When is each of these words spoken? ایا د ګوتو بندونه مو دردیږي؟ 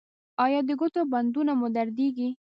ایا 0.45 0.59
د 0.67 0.69
ګوتو 0.79 1.01
بندونه 1.13 1.51
مو 1.59 1.67
دردیږي؟ 1.75 2.29